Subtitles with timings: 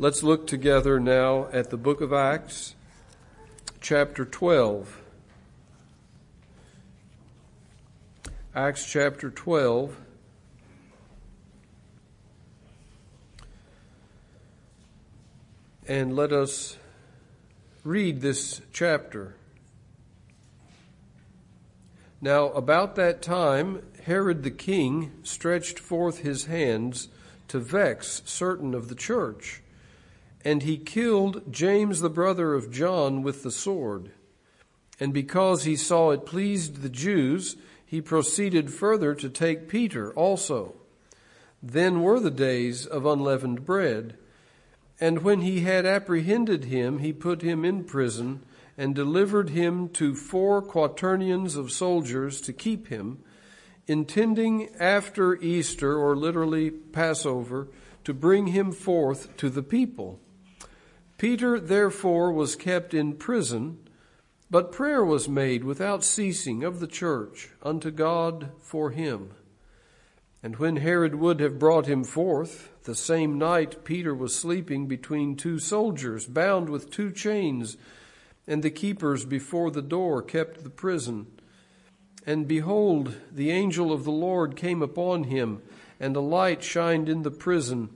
[0.00, 2.74] Let's look together now at the book of Acts,
[3.82, 4.98] chapter 12.
[8.54, 9.94] Acts chapter 12.
[15.86, 16.78] And let us
[17.84, 19.34] read this chapter.
[22.22, 27.08] Now, about that time, Herod the king stretched forth his hands
[27.48, 29.60] to vex certain of the church
[30.44, 34.10] and he killed James, the brother of John, with the sword.
[34.98, 40.74] And because he saw it pleased the Jews, he proceeded further to take Peter also.
[41.62, 44.16] Then were the days of unleavened bread.
[45.00, 48.42] And when he had apprehended him, he put him in prison
[48.78, 53.22] and delivered him to four quaternions of soldiers to keep him,
[53.86, 57.68] intending after Easter, or literally Passover,
[58.04, 60.18] to bring him forth to the people.
[61.20, 63.76] Peter therefore was kept in prison,
[64.50, 69.32] but prayer was made without ceasing of the church unto God for him.
[70.42, 75.36] And when Herod would have brought him forth, the same night Peter was sleeping between
[75.36, 77.76] two soldiers, bound with two chains,
[78.46, 81.26] and the keepers before the door kept the prison.
[82.24, 85.60] And behold, the angel of the Lord came upon him,
[86.00, 87.90] and a light shined in the prison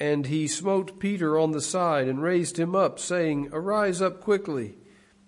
[0.00, 4.76] and he smote Peter on the side and raised him up, saying, Arise up quickly.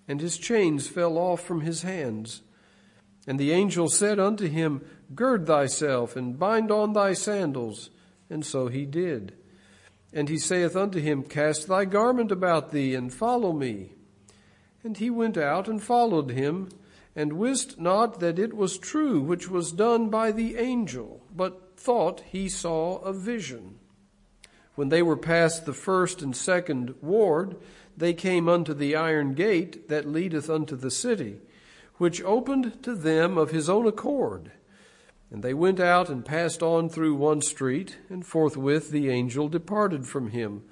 [0.07, 2.41] And his chains fell off from his hands.
[3.27, 7.89] And the angel said unto him, Gird thyself and bind on thy sandals.
[8.29, 9.35] And so he did.
[10.13, 13.93] And he saith unto him, Cast thy garment about thee and follow me.
[14.83, 16.69] And he went out and followed him,
[17.15, 22.23] and wist not that it was true which was done by the angel, but thought
[22.31, 23.80] he saw a vision.
[24.75, 27.57] When they were past the first and second ward,
[27.95, 31.39] they came unto the iron gate that leadeth unto the city,
[31.95, 34.51] which opened to them of his own accord.
[35.29, 40.07] And they went out and passed on through one street, and forthwith the angel departed
[40.07, 40.63] from him.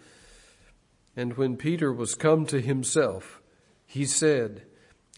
[1.15, 3.41] And when Peter was come to himself,
[3.85, 4.63] he said,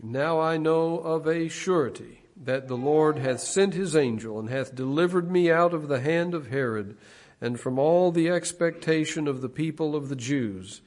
[0.01, 4.75] Now I know of a surety that the Lord hath sent his angel, and hath
[4.75, 6.97] delivered me out of the hand of Herod,
[7.41, 10.81] and from all the expectation of the people of the Jews.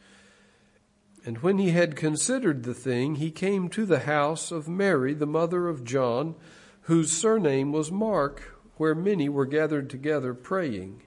[1.27, 5.27] And when he had considered the thing, he came to the house of Mary, the
[5.27, 6.37] mother of John,
[6.83, 11.03] whose surname was Mark, where many were gathered together praying.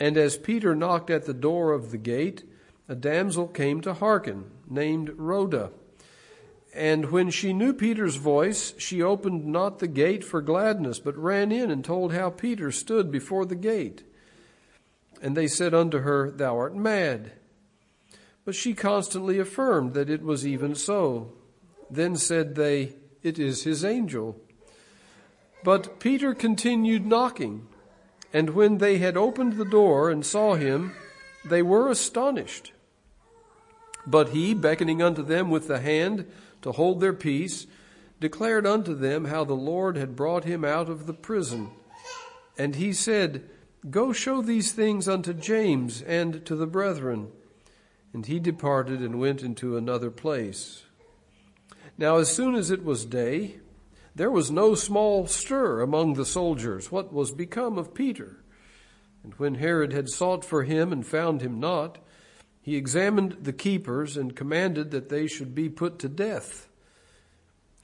[0.00, 2.44] And as Peter knocked at the door of the gate,
[2.88, 5.70] a damsel came to hearken, named Rhoda.
[6.74, 11.52] And when she knew Peter's voice, she opened not the gate for gladness, but ran
[11.52, 14.02] in and told how Peter stood before the gate.
[15.20, 17.32] And they said unto her, Thou art mad.
[18.44, 21.32] But she constantly affirmed that it was even so.
[21.90, 24.40] Then said they, It is his angel.
[25.62, 27.68] But Peter continued knocking,
[28.32, 30.92] and when they had opened the door and saw him,
[31.44, 32.72] they were astonished.
[34.06, 36.26] But he, beckoning unto them with the hand
[36.62, 37.66] to hold their peace,
[38.20, 41.70] declared unto them how the Lord had brought him out of the prison.
[42.56, 43.48] And he said,
[43.88, 47.32] Go show these things unto James and to the brethren.
[48.12, 50.84] And he departed and went into another place.
[51.96, 53.60] Now, as soon as it was day,
[54.14, 58.42] there was no small stir among the soldiers what was become of Peter.
[59.22, 61.98] And when Herod had sought for him and found him not,
[62.60, 66.68] he examined the keepers and commanded that they should be put to death.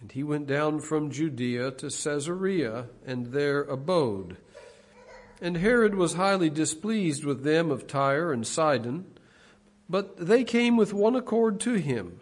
[0.01, 4.37] And he went down from Judea to Caesarea and there abode.
[5.41, 9.07] And Herod was highly displeased with them of Tyre and Sidon,
[9.89, 12.21] but they came with one accord to him,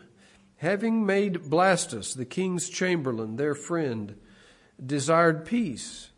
[0.57, 4.17] having made Blastus, the king's chamberlain, their friend,
[4.85, 6.11] desired peace,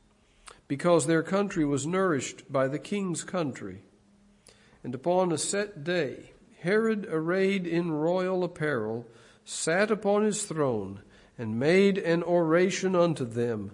[0.68, 3.82] because their country was nourished by the king's country.
[4.82, 9.06] And upon a set day, Herod, arrayed in royal apparel,
[9.44, 11.02] sat upon his throne,
[11.38, 13.72] and made an oration unto them.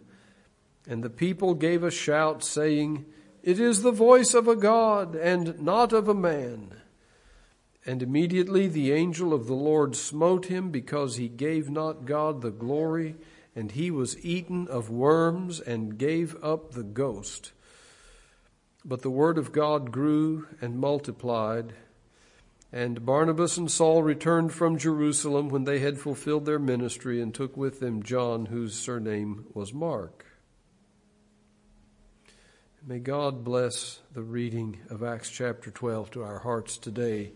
[0.87, 3.05] And the people gave a shout, saying,
[3.43, 6.75] It is the voice of a God, and not of a man.
[7.87, 12.51] And immediately the angel of the Lord smote him, because he gave not God the
[12.51, 13.17] glory,
[13.55, 17.53] and he was eaten of worms, and gave up the ghost.
[18.85, 21.75] But the word of God grew and multiplied.
[22.73, 27.57] And Barnabas and Saul returned from Jerusalem when they had fulfilled their ministry and took
[27.57, 30.32] with them John, whose surname was Mark.
[32.85, 37.31] May God bless the reading of Acts chapter 12 to our hearts today.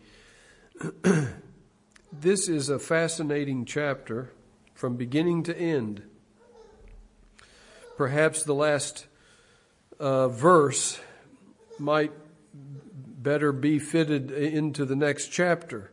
[2.13, 4.33] this is a fascinating chapter
[4.75, 6.03] from beginning to end.
[7.97, 9.07] Perhaps the last
[10.01, 10.99] uh, verse
[11.79, 12.11] might
[12.53, 15.93] better be fitted into the next chapter,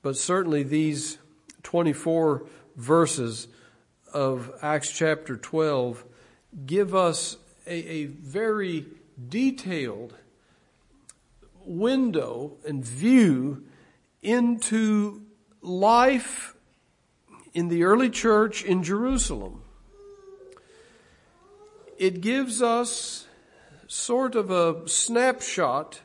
[0.00, 1.18] but certainly these
[1.64, 2.46] 24
[2.76, 3.48] verses
[4.14, 6.04] of Acts chapter 12
[6.64, 7.36] give us
[7.66, 8.86] a, a very
[9.28, 10.14] detailed
[11.64, 13.64] window and view
[14.22, 15.22] into
[15.62, 16.54] life
[17.54, 19.62] in the early church in Jerusalem.
[21.98, 23.26] It gives us
[23.88, 26.00] sort of a snapshot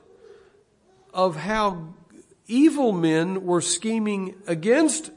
[1.13, 1.94] of how
[2.48, 5.12] evil men were scheming against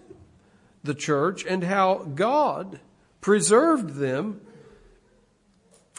[0.83, 2.81] the church and how God
[3.21, 4.41] preserved them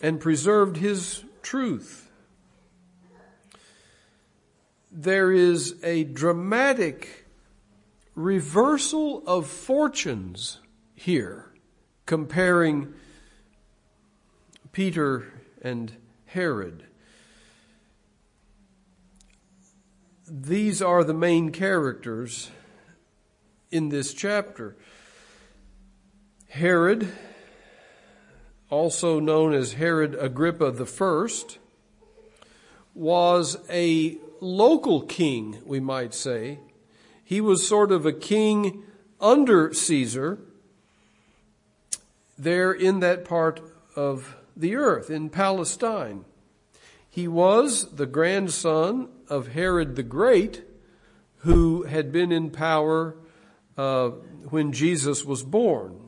[0.05, 2.11] and preserved his truth.
[4.91, 7.25] There is a dramatic
[8.13, 10.59] reversal of fortunes
[10.93, 11.51] here,
[12.05, 12.93] comparing
[14.71, 15.91] Peter and
[16.27, 16.83] Herod.
[20.27, 22.51] These are the main characters
[23.71, 24.75] in this chapter.
[26.47, 27.11] Herod
[28.75, 31.27] also known as Herod Agrippa I,
[32.93, 36.59] was a local king, we might say.
[37.23, 38.83] He was sort of a king
[39.21, 40.39] under Caesar
[42.37, 43.61] there in that part
[43.95, 46.25] of the earth, in Palestine.
[47.09, 50.63] He was the grandson of Herod the Great,
[51.37, 53.15] who had been in power
[53.77, 54.09] uh,
[54.49, 56.04] when Jesus was born.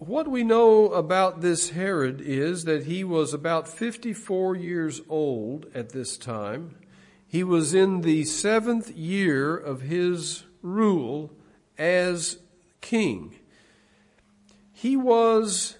[0.00, 5.90] What we know about this Herod is that he was about 54 years old at
[5.90, 6.74] this time.
[7.28, 11.30] He was in the seventh year of his rule
[11.76, 12.38] as
[12.80, 13.36] king.
[14.72, 15.76] He was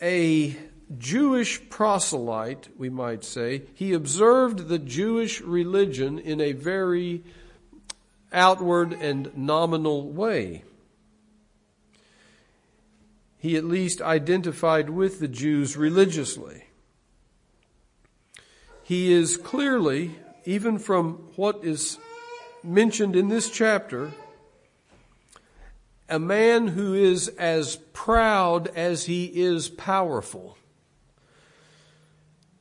[0.00, 0.56] a
[0.96, 3.62] Jewish proselyte, we might say.
[3.74, 7.24] He observed the Jewish religion in a very
[8.32, 10.62] outward and nominal way
[13.42, 16.66] he at least identified with the Jews religiously.
[18.84, 21.98] He is clearly, even from what is
[22.62, 24.12] mentioned in this chapter,
[26.08, 30.56] a man who is as proud as he is powerful.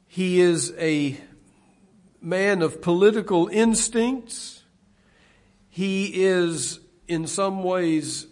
[0.07, 1.15] He is a
[2.19, 4.63] man of political instincts.
[5.69, 8.25] He is in some ways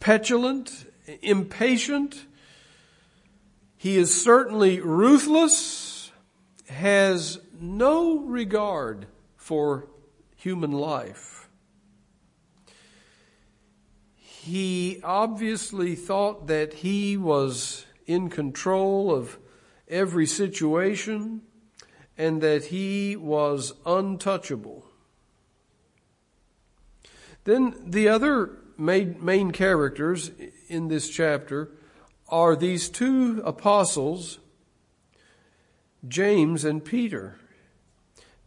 [0.00, 0.90] petulant,
[1.22, 2.26] impatient.
[3.76, 6.10] He is certainly ruthless,
[6.68, 9.06] has no regard
[9.36, 9.86] for
[10.36, 11.48] human life.
[14.16, 19.38] He obviously thought that he was in control of
[19.86, 21.42] every situation
[22.16, 24.86] and that he was untouchable.
[27.44, 28.50] Then the other
[28.80, 30.30] main, main characters
[30.68, 31.70] in this chapter
[32.28, 34.38] are these two apostles,
[36.08, 37.38] James and Peter.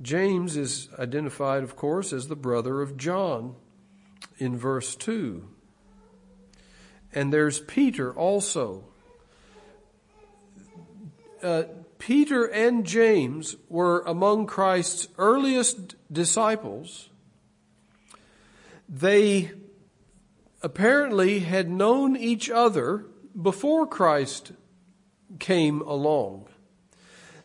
[0.02, 3.56] James is identified, of course, as the brother of John
[4.38, 5.48] in verse 2.
[7.14, 8.86] And there's Peter also.
[11.42, 11.64] Uh,
[12.00, 17.10] Peter and James were among Christ's earliest disciples.
[18.90, 19.52] They
[20.64, 23.06] apparently had known each other
[23.40, 24.54] before Christ
[25.40, 26.48] came along.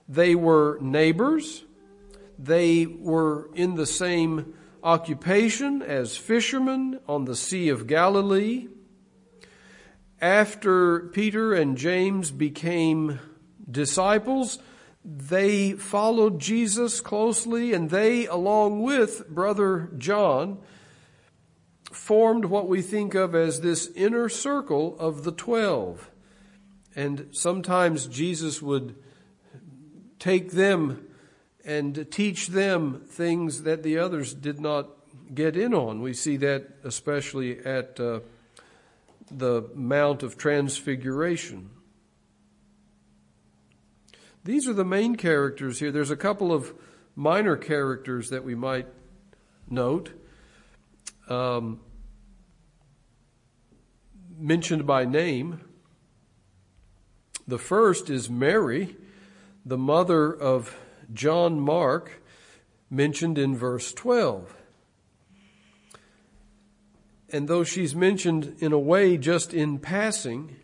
[0.08, 1.64] They were neighbors.
[2.38, 8.68] They were in the same occupation as fishermen on the Sea of Galilee.
[10.20, 13.18] After Peter and James became
[13.70, 14.58] disciples,
[15.04, 20.58] they followed Jesus closely and they, along with brother John,
[21.90, 26.10] formed what we think of as this inner circle of the twelve.
[26.94, 28.94] And sometimes Jesus would
[30.18, 31.06] take them
[31.64, 34.88] and teach them things that the others did not
[35.34, 36.00] get in on.
[36.00, 38.20] We see that especially at uh,
[39.30, 41.70] the Mount of Transfiguration.
[44.44, 45.92] These are the main characters here.
[45.92, 46.72] There's a couple of
[47.14, 48.86] minor characters that we might
[49.68, 50.12] note
[51.28, 51.80] um,
[54.36, 55.60] mentioned by name.
[57.46, 58.96] The first is Mary,
[59.64, 60.76] the mother of
[61.12, 62.22] John Mark,
[62.90, 64.54] mentioned in verse 12.
[67.30, 70.56] And though she's mentioned in a way just in passing,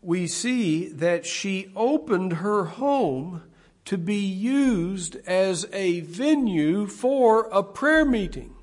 [0.00, 3.42] we see that she opened her home
[3.84, 8.54] to be used as a venue for a prayer meeting,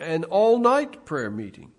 [0.00, 1.72] an all night prayer meeting.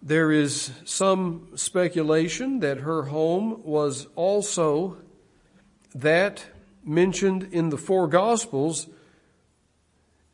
[0.00, 4.98] There is some speculation that her home was also
[5.94, 6.46] that
[6.84, 8.88] mentioned in the four Gospels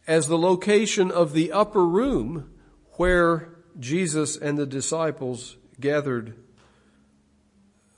[0.07, 2.51] as the location of the upper room
[2.93, 3.49] where
[3.81, 6.37] Jesus and the disciples gathered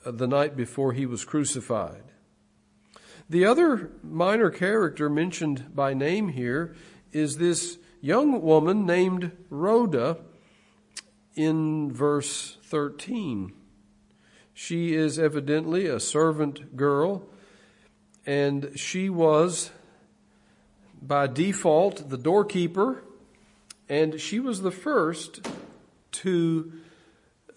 [0.05, 2.06] the night before he was crucified.
[3.29, 6.75] The other minor character mentioned by name here
[7.11, 10.19] is this young woman named Rhoda
[11.35, 13.51] in verse 13.
[14.53, 17.27] She is evidently a servant girl,
[18.25, 19.71] and she was
[21.01, 23.03] by default the doorkeeper,
[23.89, 25.45] and she was the first
[26.13, 26.71] to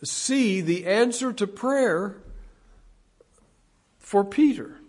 [0.03, 2.17] see the answer to prayer
[3.99, 4.80] for Peter,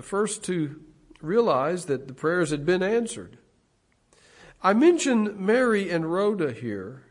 [0.00, 0.80] the first to
[1.20, 3.36] realize that the prayers had been answered.
[4.62, 7.02] I mention Mary and Rhoda here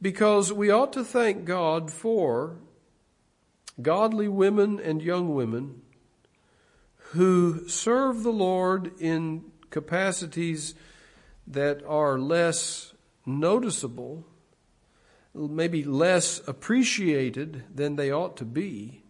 [0.00, 2.56] because we ought to thank God for
[3.82, 5.82] godly women and young women
[7.10, 10.74] who serve the Lord in capacities
[11.46, 12.94] that are less
[13.26, 14.24] noticeable,
[15.34, 19.02] maybe less appreciated than they ought to be,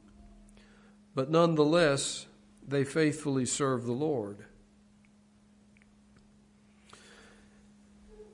[1.15, 2.27] but nonetheless,
[2.71, 4.39] they faithfully serve the Lord.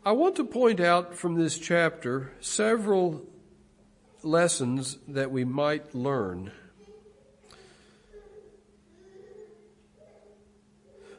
[0.04, 3.26] I want to point out from this chapter several
[4.22, 6.52] lessons that we might learn.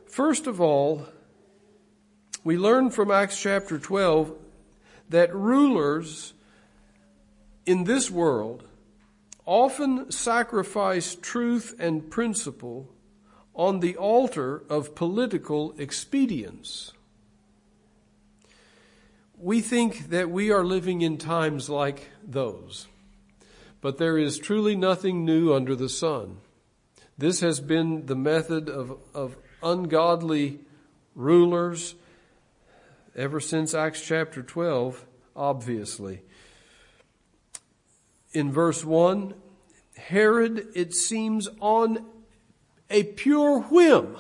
[0.06, 1.06] First of all,
[2.44, 4.34] we learn from Acts chapter 12
[5.10, 6.34] that rulers
[7.66, 8.64] in this world
[9.46, 12.88] often sacrifice truth and principle
[13.58, 16.94] on the altar of political expedience.
[19.36, 22.88] We think that we are living in times like those,
[23.82, 26.38] but there is truly nothing new under the sun.
[27.18, 30.60] This has been the method of, of ungodly
[31.16, 31.96] rulers
[33.16, 35.04] ever since Acts chapter 12,
[35.36, 36.22] obviously.
[38.34, 39.34] In verse 1,
[39.98, 42.06] Herod, it seems, on
[42.90, 44.18] a pure whim.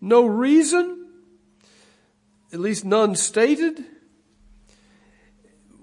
[0.00, 1.08] No reason,
[2.52, 3.84] at least none stated.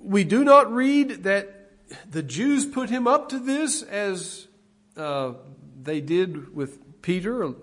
[0.01, 1.71] We do not read that
[2.09, 4.47] the Jews put him up to this as
[4.95, 5.33] uh,
[5.81, 7.53] they did with Peter a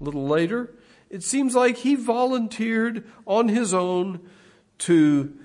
[0.00, 0.74] little later.
[1.08, 4.20] It seems like he volunteered on his own
[4.78, 5.36] to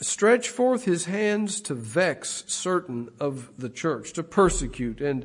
[0.00, 5.24] stretch forth his hands to vex certain of the church, to persecute, and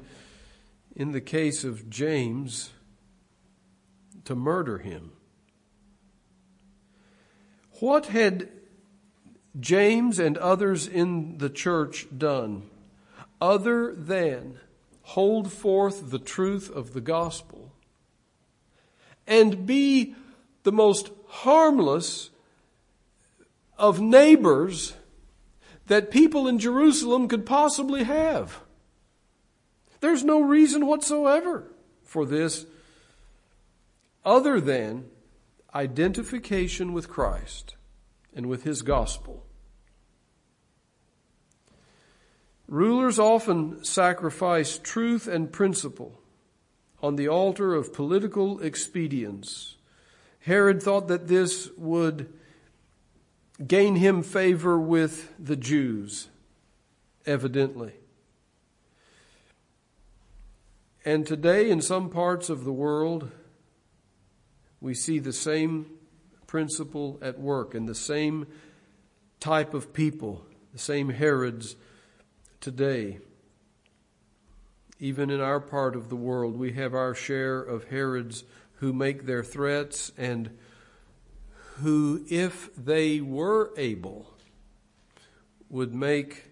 [0.95, 2.71] in the case of James,
[4.25, 5.11] to murder him.
[7.79, 8.49] What had
[9.59, 12.69] James and others in the church done
[13.41, 14.59] other than
[15.01, 17.73] hold forth the truth of the gospel
[19.27, 20.15] and be
[20.63, 22.29] the most harmless
[23.77, 24.93] of neighbors
[25.87, 28.60] that people in Jerusalem could possibly have.
[30.01, 31.71] There's no reason whatsoever
[32.03, 32.65] for this
[34.25, 35.05] other than
[35.73, 37.75] identification with Christ
[38.35, 39.45] and with His gospel.
[42.67, 46.19] Rulers often sacrifice truth and principle
[47.01, 49.75] on the altar of political expedience.
[50.41, 52.31] Herod thought that this would
[53.65, 56.29] gain him favor with the Jews,
[57.25, 57.93] evidently.
[61.03, 63.31] And today, in some parts of the world,
[64.79, 65.87] we see the same
[66.45, 68.45] principle at work and the same
[69.39, 71.75] type of people, the same Herods
[72.59, 73.17] today.
[74.99, 78.43] Even in our part of the world, we have our share of Herods
[78.75, 80.51] who make their threats and
[81.77, 84.35] who, if they were able,
[85.67, 86.51] would make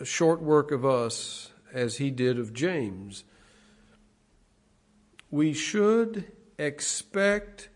[0.00, 3.24] a short work of us as he did of James.
[5.30, 7.68] We should expect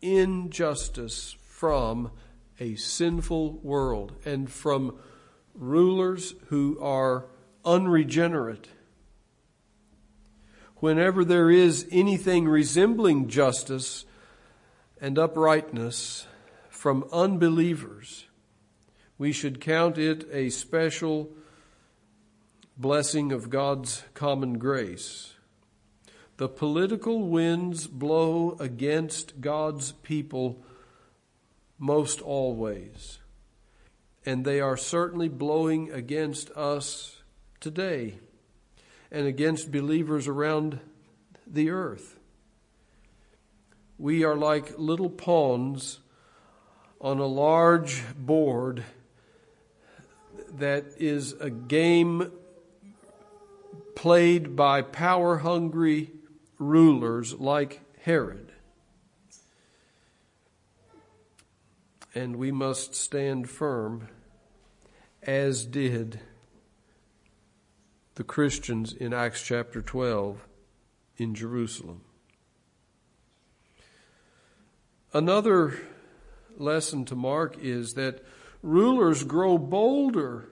[0.00, 2.10] injustice from
[2.58, 4.98] a sinful world and from
[5.54, 7.26] rulers who are
[7.64, 8.68] unregenerate.
[10.76, 14.04] Whenever there is anything resembling justice
[15.00, 16.26] and uprightness
[16.68, 18.26] from unbelievers,
[19.18, 21.30] we should count it a special
[22.76, 25.34] blessing of God's common grace.
[26.36, 30.62] The political winds blow against God's people
[31.78, 33.18] most always,
[34.24, 37.22] and they are certainly blowing against us
[37.60, 38.18] today
[39.10, 40.80] and against believers around
[41.46, 42.18] the earth.
[43.98, 46.00] We are like little pawns
[47.00, 48.84] on a large board
[50.58, 52.32] that is a game
[54.00, 56.10] played by power hungry
[56.58, 58.50] rulers like Herod.
[62.14, 64.08] And we must stand firm,
[65.22, 66.18] as did
[68.14, 70.46] the Christians in Acts chapter 12
[71.18, 72.00] in Jerusalem.
[75.12, 75.78] Another
[76.56, 78.24] lesson to mark is that
[78.62, 80.49] rulers grow bolder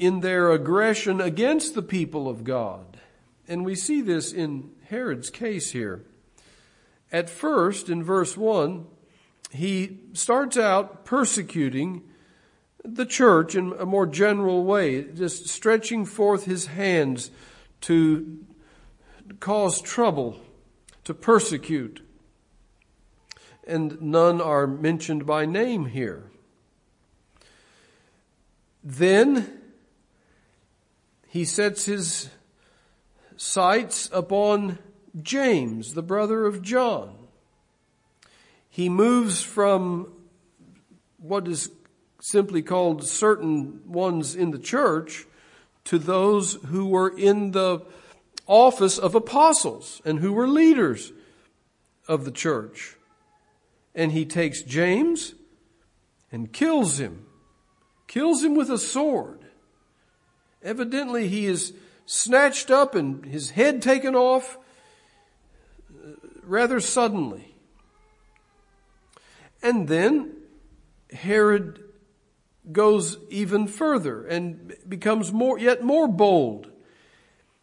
[0.00, 2.98] in their aggression against the people of God.
[3.46, 6.06] And we see this in Herod's case here.
[7.12, 8.86] At first, in verse 1,
[9.52, 12.02] he starts out persecuting
[12.82, 17.30] the church in a more general way, just stretching forth his hands
[17.82, 18.38] to
[19.38, 20.40] cause trouble,
[21.04, 22.00] to persecute.
[23.66, 26.30] And none are mentioned by name here.
[28.82, 29.59] Then
[31.30, 32.28] he sets his
[33.36, 34.78] sights upon
[35.22, 37.14] James, the brother of John.
[38.68, 40.12] He moves from
[41.18, 41.70] what is
[42.20, 45.24] simply called certain ones in the church
[45.84, 47.80] to those who were in the
[48.46, 51.12] office of apostles and who were leaders
[52.06, 52.96] of the church.
[53.94, 55.34] And he takes James
[56.30, 57.26] and kills him
[58.10, 59.39] kills him with a sword.
[60.62, 61.72] Evidently, he is
[62.06, 64.58] snatched up and his head taken off
[65.90, 66.10] uh,
[66.42, 67.54] rather suddenly.
[69.62, 70.32] And then
[71.12, 71.82] Herod
[72.72, 76.70] goes even further and becomes more, yet more bold.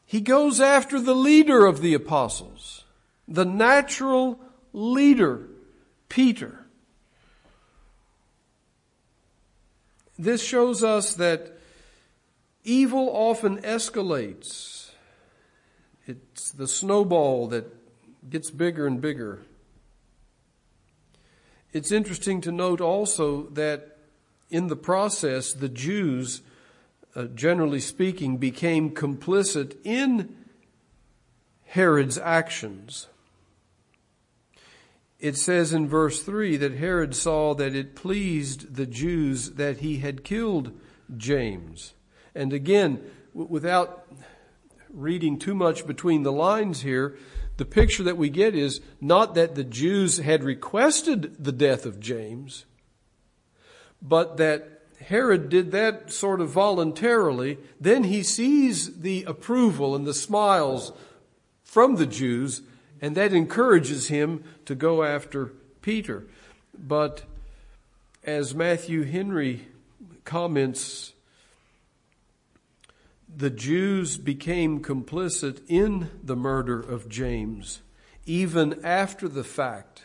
[0.05, 2.85] He goes after the leader of the apostles,
[3.27, 4.39] the natural
[4.73, 5.47] leader,
[6.07, 6.65] Peter.
[10.17, 11.56] This shows us that
[12.67, 14.91] evil often escalates.
[16.05, 17.65] It's the snowball that
[18.29, 19.41] gets bigger and bigger.
[21.73, 23.97] It's interesting to note also that
[24.49, 26.41] in the process, the Jews,
[27.15, 30.35] uh, generally speaking, became complicit in
[31.65, 33.07] Herod's actions
[35.19, 39.97] it says in verse 3 that Herod saw that it pleased the Jews that he
[39.97, 40.77] had killed
[41.15, 41.93] James.
[42.37, 43.01] And again,
[43.33, 44.07] w- without
[44.89, 47.17] reading too much between the lines here,
[47.57, 51.99] the picture that we get is not that the Jews had requested the death of
[51.99, 52.65] James,
[54.01, 57.57] but that Herod did that sort of voluntarily.
[57.81, 60.93] Then he sees the approval and the smiles
[61.63, 62.61] from the Jews
[63.01, 66.25] and that encourages him to go after Peter.
[66.77, 67.23] But
[68.23, 69.67] as Matthew Henry
[70.25, 71.13] comments,
[73.27, 77.81] the Jews became complicit in the murder of James
[78.27, 80.03] even after the fact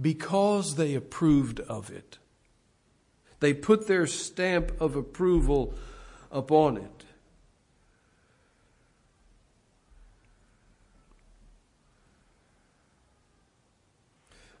[0.00, 2.18] because they approved of it.
[3.40, 5.74] They put their stamp of approval
[6.30, 7.04] upon it.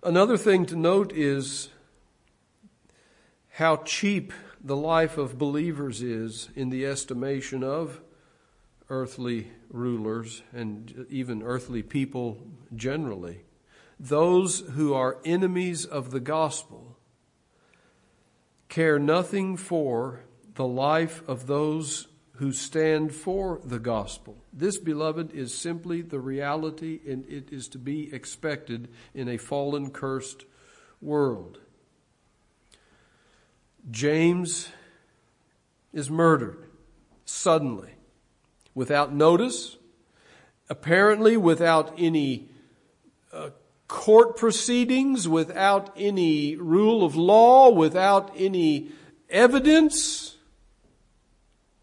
[0.02, 1.68] Another thing to note is
[3.50, 4.32] how cheap
[4.64, 8.00] the life of believers is in the estimation of
[8.88, 12.38] earthly rulers and even earthly people
[12.74, 13.40] generally.
[13.98, 16.96] Those who are enemies of the gospel
[18.68, 20.20] care nothing for
[20.54, 24.36] the life of those who stand for the gospel.
[24.52, 29.90] This, beloved, is simply the reality and it is to be expected in a fallen,
[29.90, 30.44] cursed
[31.00, 31.58] world.
[33.90, 34.68] James
[35.92, 36.68] is murdered
[37.24, 37.90] suddenly,
[38.74, 39.76] without notice,
[40.68, 42.48] apparently without any
[43.32, 43.50] uh,
[43.88, 48.90] court proceedings, without any rule of law, without any
[49.28, 50.36] evidence.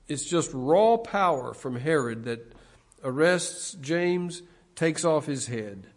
[0.08, 2.54] It's just raw power from Herod that
[3.04, 4.42] arrests James,
[4.76, 5.88] takes off his head.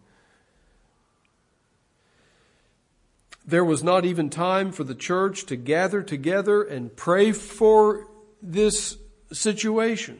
[3.45, 8.07] There was not even time for the church to gather together and pray for
[8.41, 8.97] this
[9.31, 10.19] situation.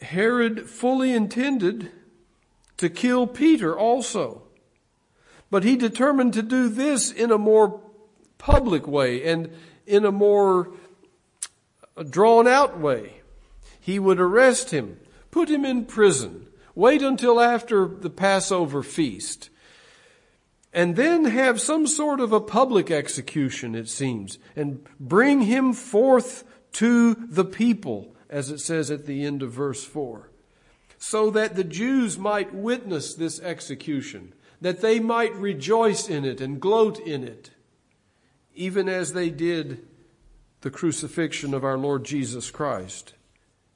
[0.00, 1.90] Herod fully intended
[2.76, 4.42] to kill Peter also.
[5.50, 7.80] But he determined to do this in a more
[8.38, 9.50] public way and
[9.86, 10.72] in a more
[12.08, 13.20] drawn out way.
[13.78, 14.98] He would arrest him,
[15.30, 19.50] put him in prison, wait until after the Passover feast,
[20.72, 26.44] and then have some sort of a public execution, it seems, and bring him forth
[26.72, 30.30] to the people, as it says at the end of verse 4,
[30.98, 36.60] so that the Jews might witness this execution, that they might rejoice in it and
[36.60, 37.50] gloat in it,
[38.54, 39.86] even as they did
[40.62, 43.14] the crucifixion of our Lord Jesus Christ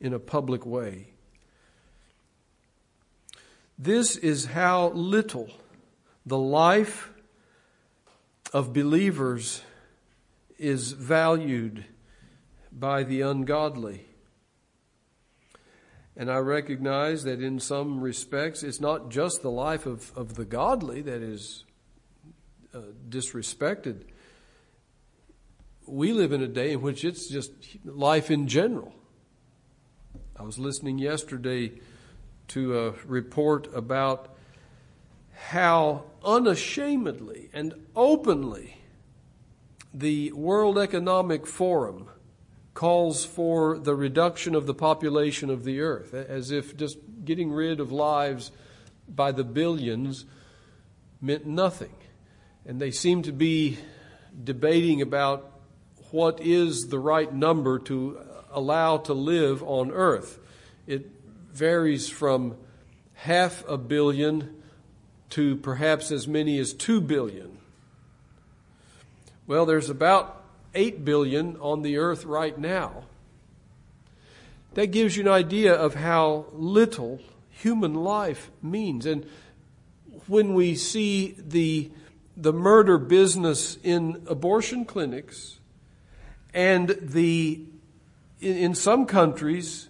[0.01, 1.16] in a public way.
[3.79, 5.51] This is how little
[6.25, 7.11] the life
[8.53, 9.63] of believers
[10.59, 11.85] is valued
[12.73, 14.07] by the ungodly.
[16.17, 20.47] And I recognize that in some respects, it's not just the life of, of the
[20.47, 21.65] godly that is
[22.73, 24.05] uh, disrespected.
[25.87, 27.53] We live in a day in which it's just
[27.85, 28.95] life in general.
[30.35, 31.73] I was listening yesterday
[32.49, 34.35] to a report about
[35.35, 38.79] how unashamedly and openly
[39.93, 42.09] the World Economic Forum
[42.75, 47.81] calls for the reduction of the population of the earth, as if just getting rid
[47.81, 48.53] of lives
[49.09, 50.27] by the billions
[51.21, 51.95] meant nothing.
[52.67, 53.79] And they seem to be
[54.45, 55.51] debating about
[56.11, 60.39] what is the right number to allow to live on earth.
[60.87, 61.16] It
[61.57, 62.55] varies from
[63.15, 64.55] half a billion
[65.31, 67.57] to perhaps as many as two billion.
[69.47, 73.05] Well, there's about 8 billion on the earth right now.
[74.75, 79.07] That gives you an idea of how little human life means.
[79.07, 79.27] And
[80.27, 81.91] when we see the,
[82.37, 85.59] the murder business in abortion clinics
[86.53, 87.63] and the,
[88.41, 89.89] in, in some countries,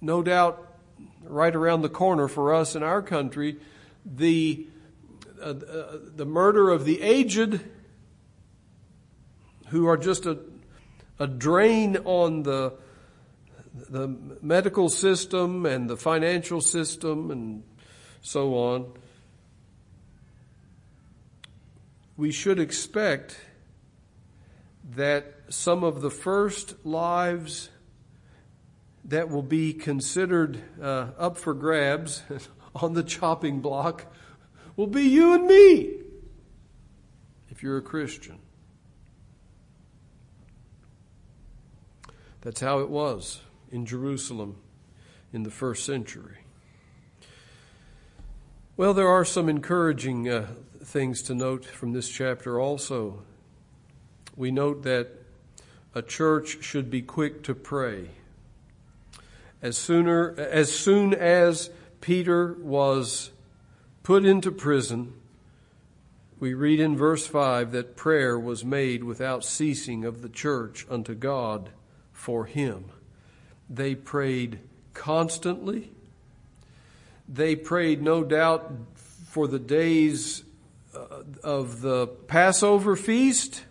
[0.00, 0.67] no doubt
[1.28, 3.56] right around the corner for us in our country,
[4.04, 4.66] the,
[5.40, 7.60] uh, uh, the murder of the aged
[9.68, 10.38] who are just a,
[11.18, 12.72] a drain on the,
[13.90, 14.08] the
[14.40, 17.62] medical system and the financial system and
[18.22, 18.92] so on.
[22.16, 23.38] We should expect
[24.96, 27.68] that some of the first lives
[29.08, 32.22] that will be considered uh, up for grabs
[32.74, 34.06] on the chopping block
[34.76, 36.00] will be you and me
[37.50, 38.38] if you're a Christian.
[42.42, 43.40] That's how it was
[43.72, 44.56] in Jerusalem
[45.32, 46.38] in the first century.
[48.76, 50.46] Well, there are some encouraging uh,
[50.84, 53.22] things to note from this chapter also.
[54.36, 55.08] We note that
[55.94, 58.10] a church should be quick to pray.
[59.60, 63.30] As sooner as soon as Peter was
[64.02, 65.14] put into prison,
[66.38, 71.14] we read in verse 5 that prayer was made without ceasing of the church unto
[71.14, 71.70] God
[72.12, 72.84] for him.
[73.68, 74.60] They prayed
[74.94, 75.90] constantly.
[77.28, 78.72] They prayed, no doubt,
[79.28, 80.44] for the days
[80.94, 83.64] uh, of the Passover feast.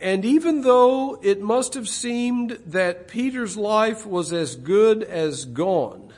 [0.00, 6.12] And even though it must have seemed that Peter's life was as good as gone,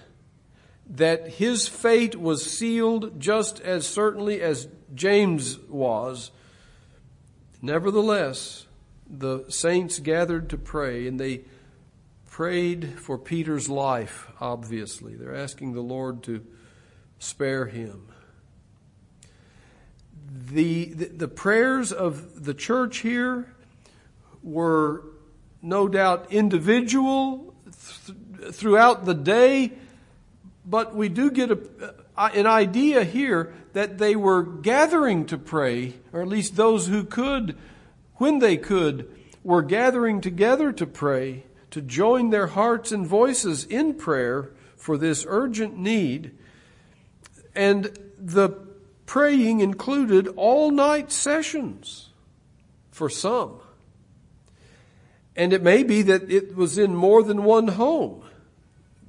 [0.89, 6.31] that his fate was sealed just as certainly as James was,
[7.61, 8.67] nevertheless,
[9.11, 11.43] the saints gathered to pray and they
[12.31, 15.17] prayed for Peter's life, obviously.
[15.17, 16.47] They're asking the Lord to
[17.19, 18.09] spare him.
[20.31, 23.52] The, the, the prayers of the church here
[24.43, 25.05] were
[25.61, 27.55] no doubt individual
[28.07, 29.73] th- throughout the day,
[30.67, 31.59] but we do get a,
[32.17, 37.05] uh, an idea here that they were gathering to pray, or at least those who
[37.05, 37.57] could
[38.17, 39.11] when they could,
[39.43, 45.25] were gathering together to pray, to join their hearts and voices in prayer for this
[45.29, 46.31] urgent need.
[47.55, 48.51] And the
[49.07, 52.11] praying included all night sessions
[52.91, 53.59] for some.
[55.37, 58.23] And it may be that it was in more than one home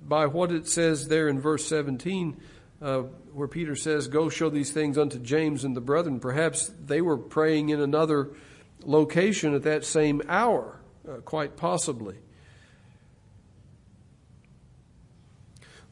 [0.07, 2.37] by what it says there in verse 17,
[2.81, 2.99] uh,
[3.33, 6.19] where Peter says, Go show these things unto James and the brethren.
[6.19, 8.29] Perhaps they were praying in another
[8.85, 12.15] location at that same hour, uh, quite possibly.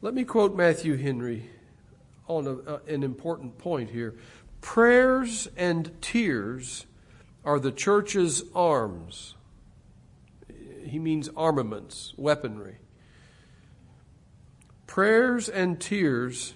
[0.00, 1.48] Let me quote Matthew Henry
[2.26, 4.14] on a, uh, an important point here.
[4.60, 6.86] Prayers and tears
[7.44, 9.34] are the church's arms.
[10.84, 12.78] He means armaments, weaponry.
[14.86, 16.54] Prayers and tears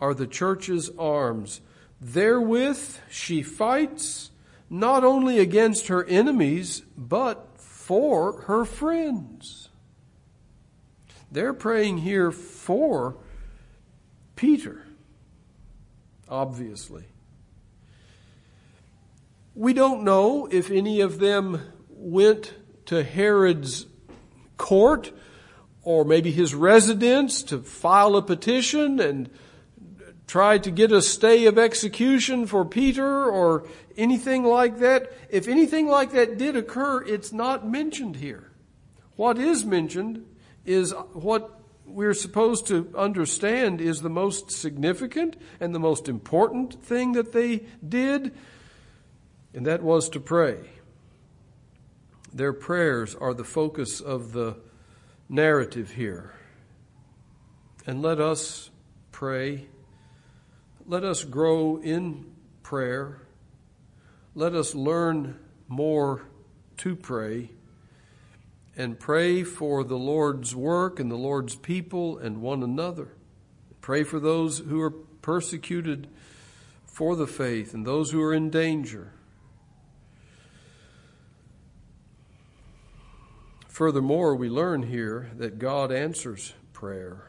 [0.00, 1.60] are the church's arms.
[2.00, 4.30] Therewith she fights
[4.68, 9.68] not only against her enemies, but for her friends.
[11.30, 13.16] They're praying here for
[14.34, 14.82] Peter,
[16.28, 17.04] obviously.
[19.54, 22.54] We don't know if any of them went
[22.86, 23.86] to Herod's
[24.56, 25.12] court
[25.82, 29.30] or maybe his residence to file a petition and
[30.26, 35.12] try to get a stay of execution for Peter or anything like that.
[35.30, 38.50] If anything like that did occur, it's not mentioned here.
[39.14, 40.26] What is mentioned
[40.64, 47.12] is what we're supposed to understand is the most significant and the most important thing
[47.12, 48.34] that they did,
[49.54, 50.58] and that was to pray.
[52.32, 54.56] Their prayers are the focus of the
[55.28, 56.34] narrative here.
[57.86, 58.70] And let us
[59.12, 59.66] pray.
[60.86, 62.26] Let us grow in
[62.62, 63.22] prayer.
[64.34, 66.22] Let us learn more
[66.78, 67.50] to pray
[68.76, 73.08] and pray for the Lord's work and the Lord's people and one another.
[73.80, 76.08] Pray for those who are persecuted
[76.84, 79.12] for the faith and those who are in danger.
[83.76, 87.26] Furthermore, we learn here that God answers prayer.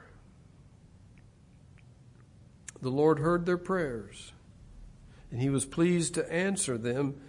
[2.82, 4.32] The Lord heard their prayers,
[5.30, 7.20] and He was pleased to answer them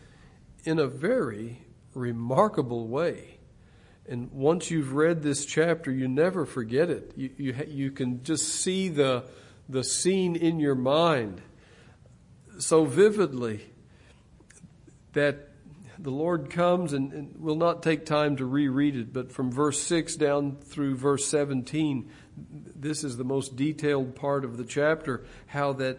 [0.62, 1.62] in a very
[1.94, 3.38] remarkable way.
[4.08, 7.10] And once you've read this chapter, you never forget it.
[7.16, 9.24] You, you, you can just see the,
[9.68, 11.42] the scene in your mind
[12.60, 13.68] so vividly
[15.14, 15.47] that
[15.98, 19.80] the Lord comes, and, and we'll not take time to reread it, but from verse
[19.80, 22.10] 6 down through verse 17,
[22.76, 25.98] this is the most detailed part of the chapter how that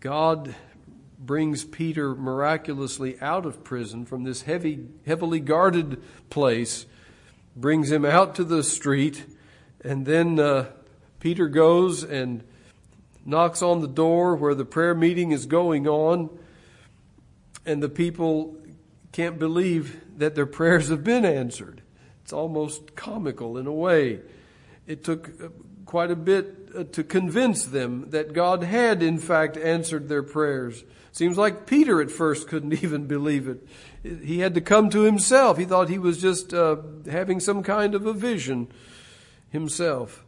[0.00, 0.54] God
[1.18, 6.86] brings Peter miraculously out of prison from this heavy, heavily guarded place,
[7.56, 9.24] brings him out to the street,
[9.82, 10.66] and then uh,
[11.20, 12.42] Peter goes and
[13.24, 16.30] knocks on the door where the prayer meeting is going on
[17.66, 18.56] and the people
[19.12, 21.82] can't believe that their prayers have been answered.
[22.22, 24.20] It's almost comical in a way.
[24.86, 25.48] It took uh,
[25.86, 30.84] quite a bit uh, to convince them that God had in fact answered their prayers.
[31.12, 33.66] Seems like Peter at first couldn't even believe it.
[34.02, 35.58] He had to come to himself.
[35.58, 36.76] He thought he was just uh,
[37.10, 38.68] having some kind of a vision
[39.50, 40.24] himself.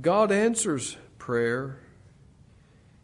[0.00, 1.78] God answers prayer.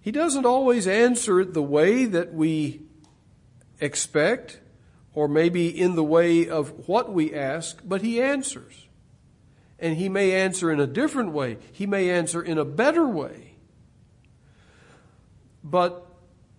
[0.03, 2.83] He doesn't always answer it the way that we
[3.81, 4.59] expect,
[5.15, 8.89] or maybe in the way of what we ask, but He answers.
[9.79, 11.57] And He may answer in a different way.
[11.71, 13.55] He may answer in a better way.
[15.63, 16.05] But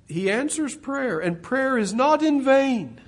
[0.07, 3.01] He answers prayer, and prayer is not in vain.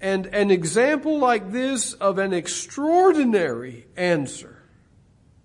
[0.00, 4.62] And an example like this of an extraordinary answer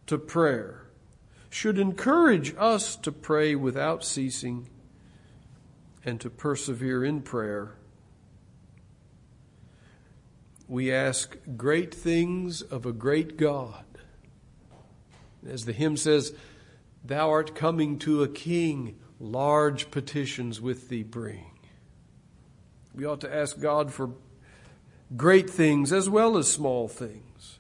[0.08, 0.85] to prayer
[1.56, 4.68] should encourage us to pray without ceasing
[6.04, 7.72] and to persevere in prayer.
[10.68, 13.86] We ask great things of a great God.
[15.48, 16.34] As the hymn says,
[17.06, 21.52] Thou art coming to a king, large petitions with thee bring.
[22.94, 24.10] We ought to ask God for
[25.16, 27.60] great things as well as small things.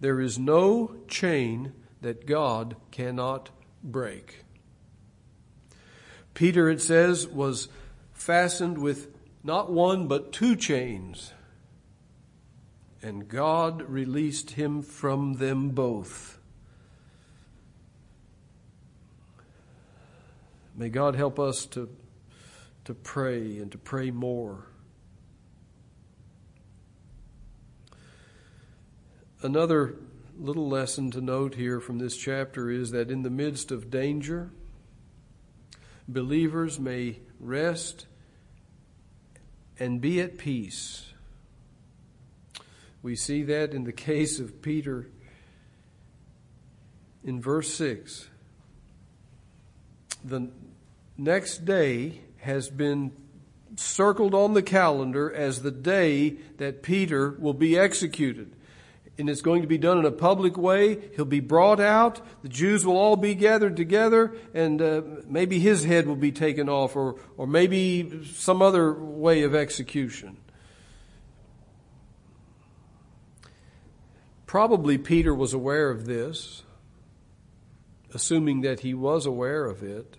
[0.00, 3.50] There is no chain that God cannot
[3.82, 4.44] break.
[6.34, 7.68] Peter, it says, was
[8.12, 9.08] fastened with
[9.42, 11.32] not one but two chains,
[13.02, 16.38] and God released him from them both.
[20.76, 21.88] May God help us to,
[22.84, 24.66] to pray and to pray more.
[29.42, 29.94] Another
[30.40, 34.50] little lesson to note here from this chapter is that in the midst of danger,
[36.08, 38.06] believers may rest
[39.78, 41.12] and be at peace.
[43.02, 45.08] We see that in the case of Peter
[47.22, 48.28] in verse 6.
[50.24, 50.48] The
[51.18, 53.12] next day has been
[53.76, 58.54] circled on the calendar as the day that Peter will be executed.
[59.20, 60.98] And it's going to be done in a public way.
[61.14, 62.22] He'll be brought out.
[62.42, 66.70] The Jews will all be gathered together, and uh, maybe his head will be taken
[66.70, 70.38] off, or, or maybe some other way of execution.
[74.46, 76.62] Probably Peter was aware of this,
[78.14, 80.16] assuming that he was aware of it.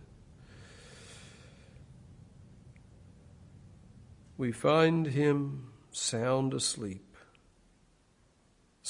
[4.38, 7.11] We find him sound asleep,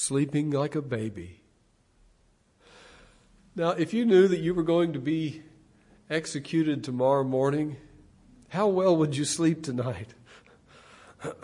[0.02, 1.42] sleeping like a baby.
[3.56, 5.44] Now, if you knew that you were going to be
[6.10, 7.78] executed tomorrow morning,
[8.50, 10.16] how well would you sleep tonight?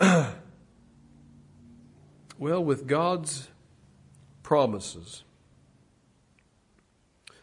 [2.36, 3.46] well, with God's
[4.42, 5.22] promises.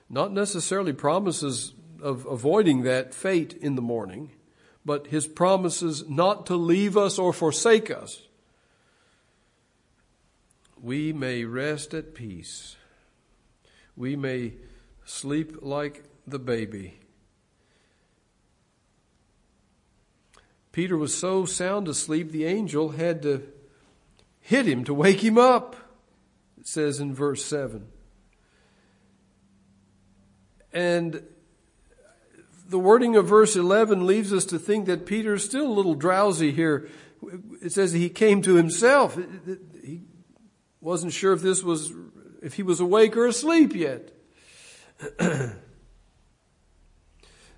[0.09, 4.31] Not necessarily promises of avoiding that fate in the morning,
[4.83, 8.24] but his promises not to leave us or forsake us.
[10.85, 12.75] We may rest at peace.
[13.97, 14.53] We may
[15.03, 16.99] sleep like the baby.
[20.71, 23.47] Peter was so sound asleep, the angel had to
[24.39, 25.75] hit him to wake him up
[26.59, 27.87] it says in verse 7.
[30.71, 31.23] And
[32.69, 35.95] the wording of verse 11 leaves us to think that Peter is still a little
[35.95, 36.87] drowsy here.
[37.63, 39.17] It says he came to himself.
[40.85, 41.91] Wasn't sure if this was,
[42.43, 44.11] if he was awake or asleep yet.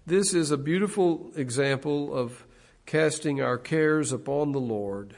[0.05, 2.45] this is a beautiful example of
[2.85, 5.17] casting our cares upon the Lord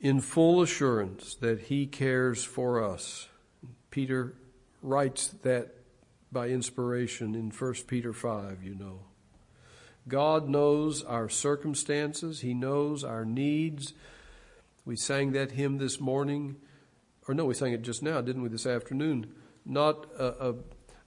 [0.00, 3.28] in full assurance that He cares for us.
[3.90, 4.32] Peter
[4.80, 5.74] writes that
[6.32, 9.00] by inspiration in 1 Peter 5, you know.
[10.08, 13.92] God knows our circumstances, He knows our needs.
[14.84, 16.56] We sang that hymn this morning,
[17.28, 19.32] or no, we sang it just now, didn't we, this afternoon?
[19.64, 20.54] Not a,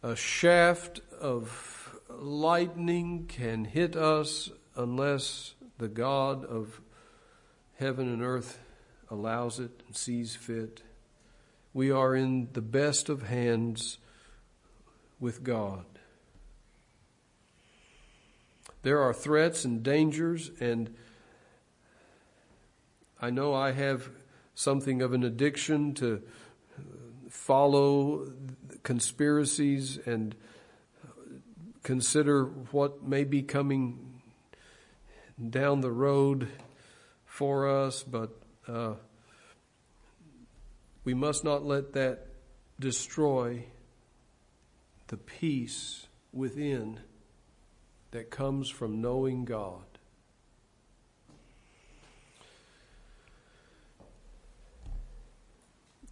[0.03, 6.79] a, a shaft of lightning can hit us unless the God of
[7.77, 8.59] heaven and earth
[9.09, 10.81] allows it and sees fit.
[11.73, 13.97] We are in the best of hands
[15.19, 15.85] with God.
[18.83, 20.95] There are threats and dangers, and
[23.25, 24.07] I know I have
[24.53, 26.21] something of an addiction to
[27.27, 28.31] follow
[28.83, 30.35] conspiracies and
[31.81, 34.21] consider what may be coming
[35.49, 36.49] down the road
[37.25, 38.29] for us, but
[38.67, 38.93] uh,
[41.03, 42.27] we must not let that
[42.79, 43.65] destroy
[45.07, 46.99] the peace within
[48.11, 49.94] that comes from knowing God.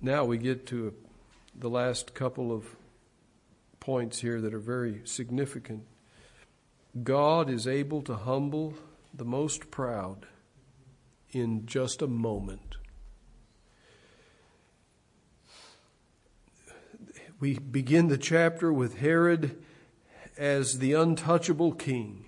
[0.05, 0.93] Now we get to
[1.57, 2.75] the last couple of
[3.79, 5.83] points here that are very significant.
[7.01, 8.73] God is able to humble
[9.13, 10.25] the most proud
[11.31, 12.75] in just a moment.
[17.39, 19.63] We begin the chapter with Herod
[20.37, 22.25] as the untouchable king.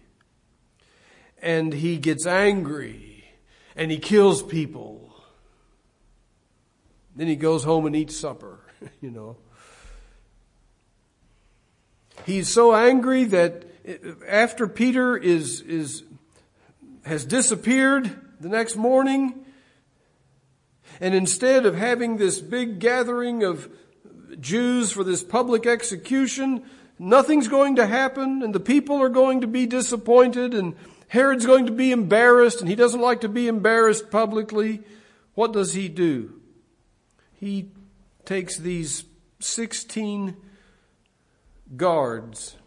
[1.41, 3.25] And he gets angry
[3.75, 5.14] and he kills people.
[7.15, 8.59] Then he goes home and eats supper,
[9.01, 9.37] you know.
[12.25, 16.03] He's so angry that uh, after Peter is, is,
[17.03, 19.45] has disappeared, the next morning.
[20.99, 23.69] And instead of having this big gathering of
[24.39, 26.63] Jews for this public execution,
[26.99, 30.75] nothing's going to happen and the people are going to be disappointed and
[31.07, 34.81] Herod's going to be embarrassed and he doesn't like to be embarrassed publicly.
[35.33, 36.34] What does he do?
[37.39, 37.71] He
[38.25, 39.03] takes these
[39.39, 40.35] 16
[41.75, 42.57] guards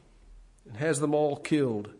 [0.66, 1.90] and has them all killed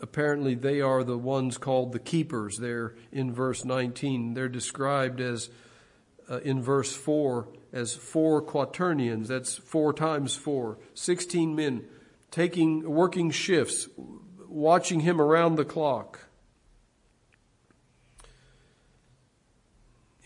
[0.00, 4.34] apparently they are the ones called the keepers there in verse 19.
[4.34, 5.50] They're described as,
[6.30, 9.28] uh, in verse 4, as four quaternions.
[9.28, 10.78] That's four times four.
[10.94, 11.84] 16 men
[12.30, 13.88] taking, working shifts,
[14.48, 16.25] watching him around the clock.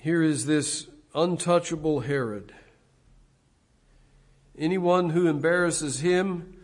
[0.03, 2.55] Here is this untouchable Herod.
[4.57, 6.55] Anyone who embarrasses him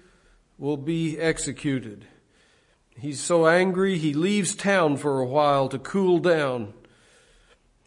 [0.57, 2.07] will be executed.
[2.99, 6.73] He's so angry, he leaves town for a while to cool down.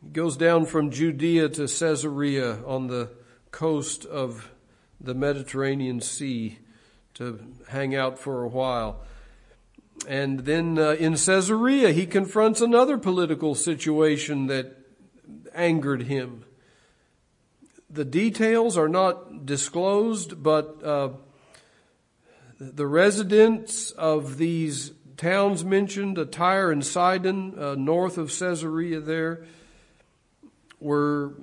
[0.03, 3.09] He goes down from Judea to Caesarea on the
[3.49, 4.51] coast of
[5.01, 6.59] the Mediterranean Sea
[7.15, 7.39] to
[7.69, 9.01] hang out for a while.
[10.07, 14.78] And then uh, in Caesarea, he confronts another political situation that
[15.59, 16.45] angered him.
[17.89, 21.09] The details are not disclosed, but uh,
[22.59, 29.45] the residents of these towns mentioned, Tyre and Sidon, uh, north of Caesarea there,
[30.79, 31.33] were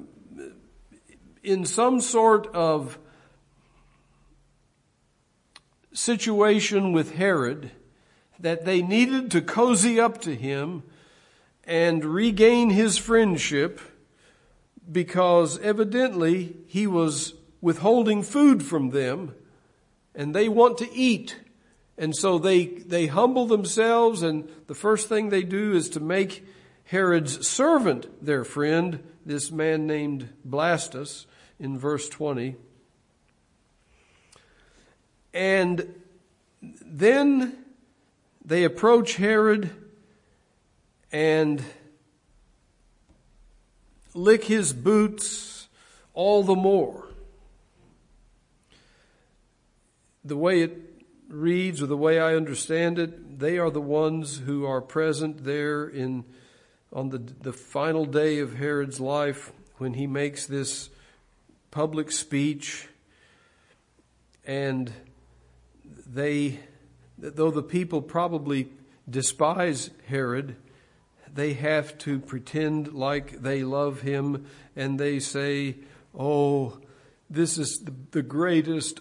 [1.42, 2.98] in some sort of
[5.92, 7.70] situation with Herod
[8.38, 10.82] that they needed to cozy up to him
[11.64, 13.80] and regain his friendship
[14.90, 19.34] because evidently he was withholding food from them
[20.14, 21.36] and they want to eat.
[21.98, 26.46] And so they, they humble themselves and the first thing they do is to make
[26.84, 31.26] Herod's servant their friend, this man named Blastus
[31.58, 32.56] in verse 20.
[35.34, 35.94] And
[36.62, 37.64] then
[38.44, 39.70] they approach Herod
[41.10, 41.62] and
[44.16, 45.68] lick his boots
[46.14, 47.08] all the more.
[50.24, 54.64] The way it reads or the way I understand it, they are the ones who
[54.64, 56.24] are present there in
[56.92, 60.88] on the, the final day of Herod's life when he makes this
[61.70, 62.88] public speech
[64.46, 64.92] and
[66.06, 66.60] they
[67.18, 68.68] though the people probably
[69.08, 70.56] despise Herod,
[71.36, 75.76] they have to pretend like they love him and they say,
[76.18, 76.78] Oh,
[77.28, 79.00] this is the greatest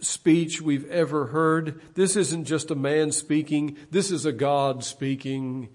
[0.00, 1.80] speech we've ever heard.
[1.94, 3.76] This isn't just a man speaking.
[3.90, 5.68] This is a God speaking.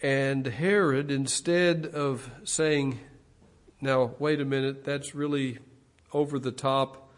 [0.00, 3.00] And Herod, instead of saying,
[3.80, 5.58] now wait a minute, that's really
[6.12, 7.08] over the top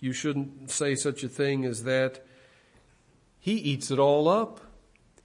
[0.00, 2.24] you shouldn't say such a thing as that.
[3.40, 4.60] He eats it all up.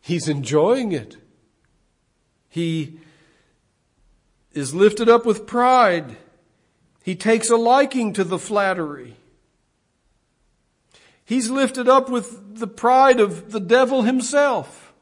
[0.02, 1.18] He's enjoying it.
[2.50, 3.00] He
[4.52, 6.18] is lifted up with pride.
[7.04, 9.16] He takes a liking to the flattery.
[11.26, 14.94] He's lifted up with the pride of the devil himself.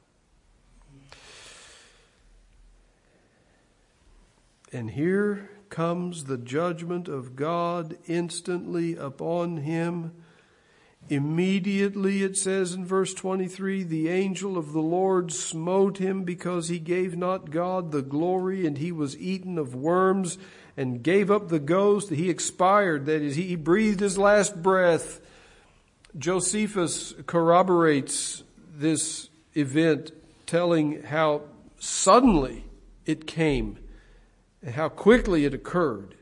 [4.72, 10.14] And here comes the judgment of God instantly upon him.
[11.10, 16.80] Immediately, it says in verse 23, the angel of the Lord smote him because he
[16.80, 20.38] gave not God the glory, and he was eaten of worms
[20.78, 22.10] and gave up the ghost.
[22.10, 25.20] He expired, that is, he breathed his last breath.
[26.18, 28.44] Josephus corroborates
[28.74, 30.12] this event,
[30.46, 31.42] telling how
[31.80, 32.66] suddenly
[33.06, 33.78] it came
[34.62, 36.16] and how quickly it occurred.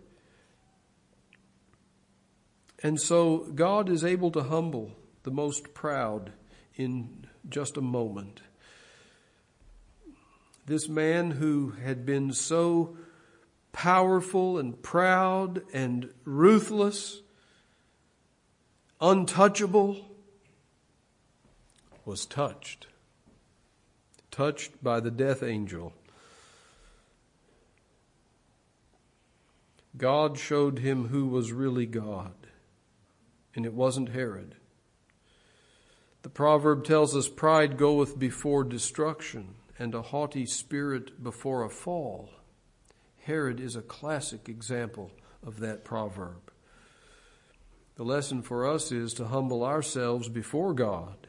[2.82, 4.92] And so God is able to humble
[5.24, 6.32] the most proud
[6.76, 8.42] in just a moment.
[10.66, 12.96] This man who had been so
[13.72, 17.22] powerful and proud and ruthless,
[19.02, 20.06] untouchable,
[22.06, 22.88] was touched.
[24.32, 25.94] Touched by the death angel.
[29.98, 32.34] God showed him who was really God,
[33.56, 34.56] and it wasn't Herod.
[36.22, 42.30] The proverb tells us pride goeth before destruction, and a haughty spirit before a fall.
[43.24, 46.52] Herod is a classic example of that proverb.
[47.96, 51.28] The lesson for us is to humble ourselves before God,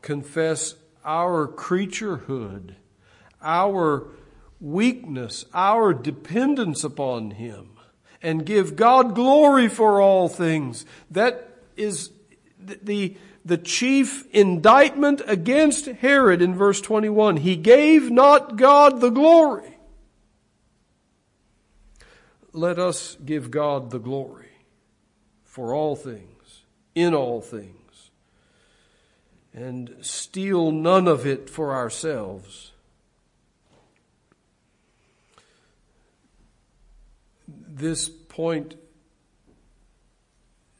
[0.00, 0.74] confess
[1.04, 2.74] our creaturehood,
[3.42, 4.08] our
[4.60, 7.70] weakness, our dependence upon Him,
[8.24, 10.86] and give God glory for all things.
[11.10, 11.46] That
[11.76, 12.10] is
[12.58, 17.36] the, the chief indictment against Herod in verse 21.
[17.36, 19.76] He gave not God the glory.
[22.54, 24.52] Let us give God the glory
[25.44, 26.62] for all things,
[26.94, 28.10] in all things,
[29.52, 32.72] and steal none of it for ourselves
[37.74, 38.76] this point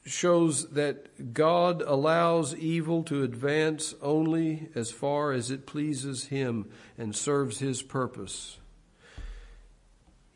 [0.07, 7.17] shows that God allows evil to advance only as far as it pleases Him and
[7.17, 8.59] serves His purpose.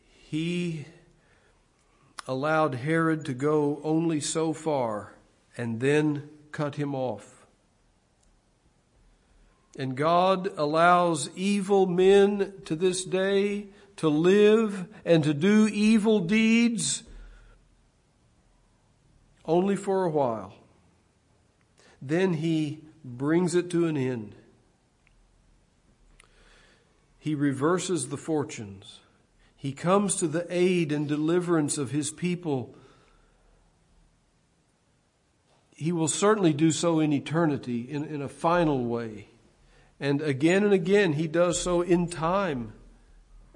[0.07, 0.87] He
[2.27, 5.15] allowed Herod to go only so far
[5.57, 7.47] and then cut him off.
[9.79, 13.69] And God allows evil men to this day
[13.99, 17.03] to live and to do evil deeds
[19.45, 20.55] only for a while.
[22.01, 24.37] Then he brings it to an end.
[27.19, 29.01] He reverses the fortunes.
[29.57, 32.77] He comes to the aid and deliverance of his people.
[35.75, 39.31] He will certainly do so in eternity, in, in a final way.
[39.99, 42.75] And again and again, he does so in time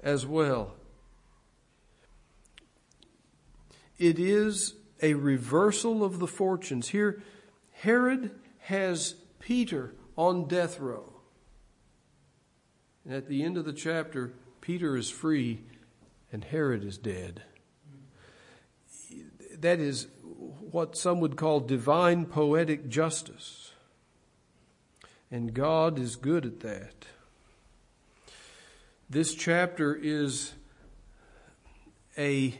[0.03, 0.75] as well.
[3.97, 6.89] It is a reversal of the fortunes.
[6.89, 7.21] Here,
[7.71, 11.13] Herod has Peter on death row.
[13.05, 15.61] And at the end of the chapter, Peter is free
[16.31, 17.43] and Herod is dead.
[19.59, 23.71] That is what some would call divine poetic justice.
[25.29, 27.05] And God is good at that.
[29.13, 30.53] This chapter is
[32.17, 32.55] a,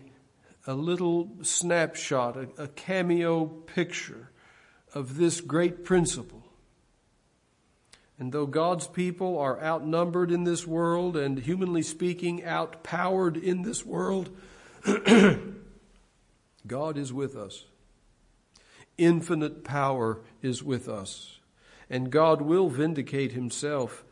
[0.68, 4.30] a little snapshot, a, a cameo picture
[4.94, 6.44] of this great principle.
[8.20, 13.84] And though God's people are outnumbered in this world and humanly speaking outpowered in this
[13.84, 14.30] world,
[16.68, 17.66] God is with us.
[19.00, 21.40] Infinite power is with us.
[21.90, 24.06] And God will vindicate himself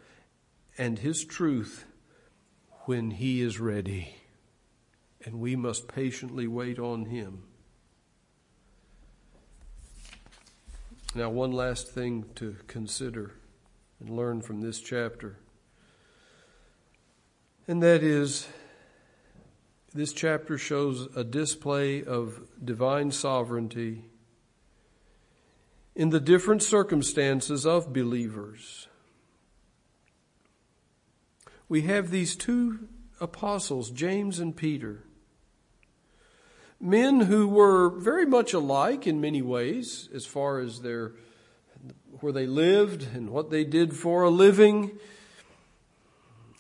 [0.76, 1.86] and his truth
[2.92, 4.14] when he is ready.
[5.24, 7.44] And we must patiently wait on him.
[11.16, 13.32] Now, one last thing to consider
[14.02, 15.38] and learn from this chapter.
[17.66, 18.50] And that is,
[19.94, 24.04] this chapter shows a display of divine sovereignty
[25.96, 28.90] in the different circumstances of believers.
[31.72, 32.90] We have these two
[33.22, 35.06] apostles, James and Peter,
[36.82, 41.14] men who were very much alike in many ways as far as their
[42.20, 45.00] where they lived and what they did for a living.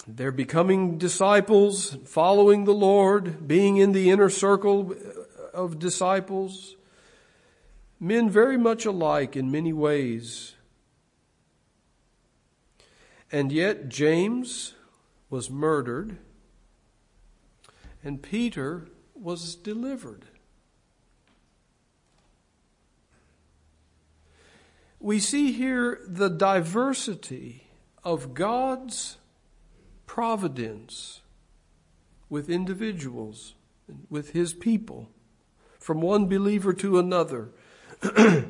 [0.07, 4.95] They're becoming disciples, following the Lord, being in the inner circle
[5.53, 6.77] of disciples.
[7.99, 10.55] Men very much alike in many ways.
[13.29, 14.75] And yet James
[15.31, 16.17] was murdered
[18.03, 20.27] and Peter was delivered.
[25.01, 27.67] we see here the diversity
[28.03, 29.17] of God's
[30.05, 31.21] providence
[32.29, 33.55] with individuals,
[34.09, 35.09] with his people,
[35.79, 37.49] from one believer to another.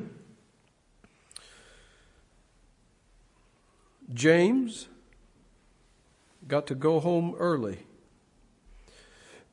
[4.12, 4.88] James
[6.52, 7.78] got to go home early.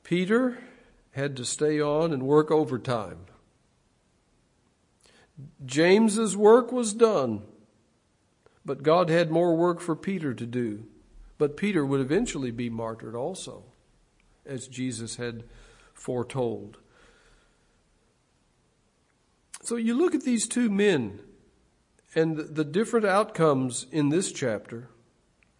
[0.03, 0.57] Peter
[1.11, 3.19] had to stay on and work overtime.
[5.65, 7.43] James's work was done,
[8.65, 10.87] but God had more work for Peter to do.
[11.37, 13.63] But Peter would eventually be martyred also,
[14.45, 15.45] as Jesus had
[15.93, 16.79] foretold.
[19.63, 21.21] So you look at these two men
[22.13, 24.89] and the different outcomes in this chapter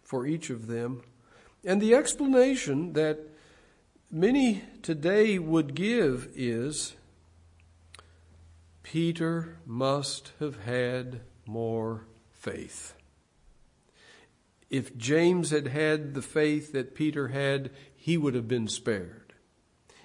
[0.02, 1.00] for each of them,
[1.64, 3.18] and the explanation that
[4.10, 6.94] many today would give is
[8.82, 12.94] Peter must have had more faith.
[14.70, 19.34] If James had had the faith that Peter had, he would have been spared.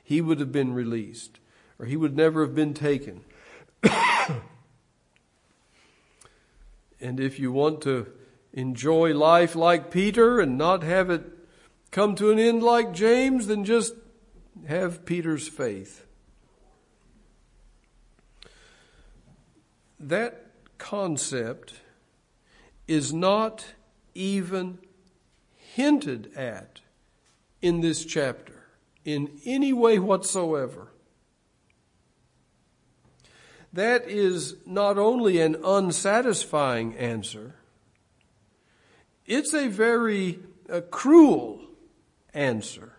[0.03, 1.39] He would have been released,
[1.79, 3.21] or he would never have been taken.
[6.99, 8.07] and if you want to
[8.53, 11.34] enjoy life like Peter and not have it
[11.95, 13.93] come to an end like James, then just
[14.67, 16.05] have Peter's faith.
[20.07, 20.45] that
[20.77, 21.81] concept
[22.87, 23.65] is not
[24.13, 24.77] even
[25.73, 26.81] hinted at
[27.61, 28.67] in this chapter
[29.03, 30.91] in any way whatsoever.
[33.73, 37.55] That is not only an unsatisfying answer,
[39.25, 40.39] it's a very
[40.71, 41.61] uh, cruel
[42.35, 42.93] answer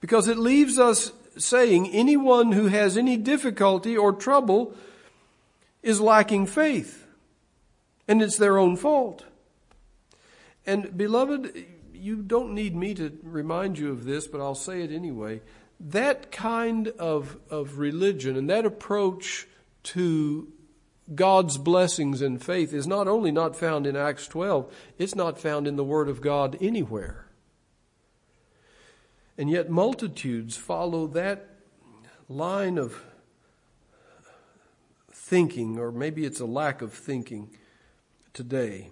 [0.00, 4.74] because it leaves us saying anyone who has any difficulty or trouble
[5.82, 7.06] is lacking faith.
[8.08, 9.24] And it's their own fault.
[10.64, 14.92] And beloved, you don't need me to remind you of this, but I'll say it
[14.92, 15.42] anyway.
[15.78, 19.46] That kind of, of religion and that approach
[19.84, 20.48] to
[21.14, 25.68] God's blessings and faith is not only not found in Acts 12, it's not found
[25.68, 27.25] in the Word of God anywhere.
[29.38, 31.48] And yet multitudes follow that
[32.28, 33.02] line of
[35.10, 37.50] thinking, or maybe it's a lack of thinking
[38.32, 38.90] today.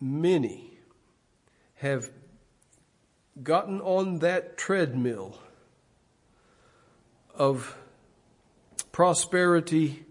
[0.00, 0.78] Many
[1.76, 2.10] have
[3.42, 5.38] gotten on that treadmill
[7.34, 7.76] of
[8.92, 10.04] prosperity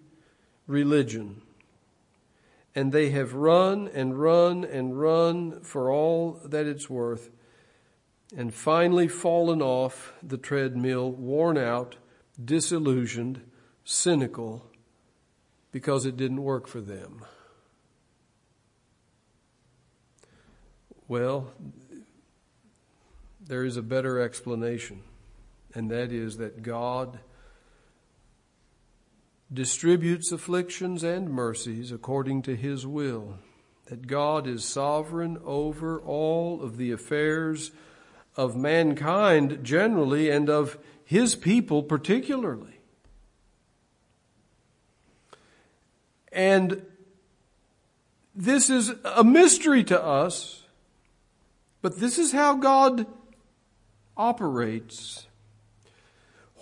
[0.68, 1.42] religion.
[2.76, 7.30] And they have run and run and run for all that it's worth,
[8.36, 11.96] and finally fallen off the treadmill, worn out,
[12.44, 13.42] disillusioned,
[13.86, 14.66] cynical,
[15.72, 17.24] because it didn't work for them.
[21.08, 21.54] Well,
[23.40, 25.04] there is a better explanation
[25.76, 27.20] and that is that God
[29.56, 33.40] distributes afflictions and mercies according to his will,
[33.86, 37.72] that God is sovereign over all of the affairs
[38.36, 42.80] of mankind generally and of his people particularly.
[46.32, 46.86] And
[48.36, 50.64] this is a mystery to us,
[51.82, 53.06] but this is how God
[54.18, 55.28] operates.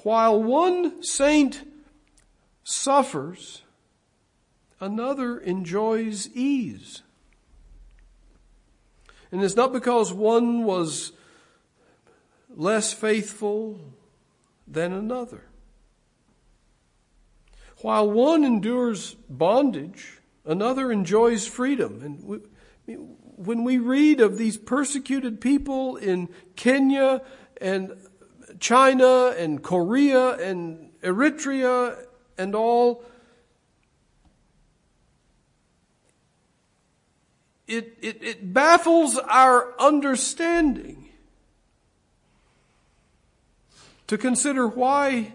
[0.03, 1.63] While one saint
[2.63, 3.63] suffers,
[4.79, 7.01] another enjoys ease.
[9.31, 11.11] And it's not because one was
[12.55, 13.79] less faithful
[14.67, 15.45] than another.
[17.81, 22.01] While one endures bondage, another enjoys freedom.
[22.01, 27.21] And we, when we read of these persecuted people in Kenya
[27.59, 27.97] and
[28.59, 31.97] China and Korea and Eritrea
[32.37, 33.03] and all.
[37.67, 41.09] It, it, it baffles our understanding
[44.07, 45.33] to consider why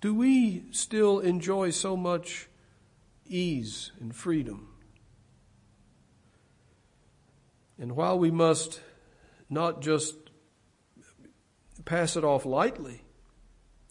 [0.00, 2.48] do we still enjoy so much
[3.26, 4.68] ease and freedom?
[7.78, 8.80] And while we must
[9.50, 10.14] not just
[11.84, 13.02] pass it off lightly.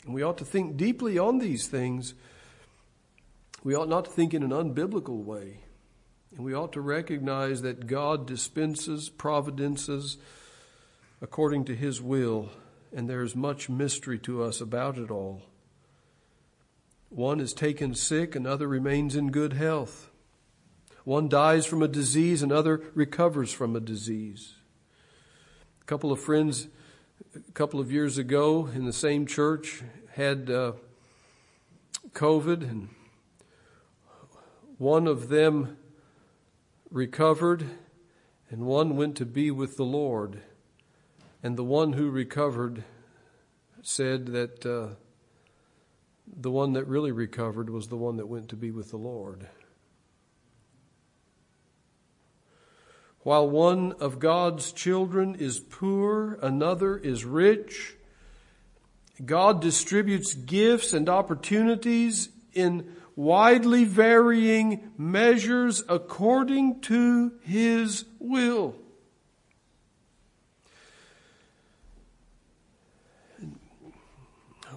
[0.08, 2.14] And we ought to think deeply on these things.
[3.62, 5.60] We ought not to think in an unbiblical way.
[6.32, 10.18] And we ought to recognize that God dispenses providences
[11.22, 12.50] according to His will,
[12.96, 15.42] and there is much mystery to us about it all.
[17.10, 20.10] One is taken sick, another remains in good health.
[21.04, 24.54] One dies from a disease, another recovers from a disease.
[25.82, 26.68] A couple of friends
[27.38, 29.84] a couple of years ago in the same church
[30.14, 30.72] had uh,
[32.14, 32.90] COVID, and
[34.78, 35.78] one of them
[36.90, 37.66] recovered,
[38.50, 40.42] and one went to be with the Lord.
[41.44, 42.84] And the one who recovered
[43.84, 44.96] said that uh,
[46.26, 49.48] the one that really recovered was the one that went to be with the Lord.
[53.28, 57.98] While one of God's children is poor, another is rich.
[59.26, 68.76] God distributes gifts and opportunities in widely varying measures according to His will.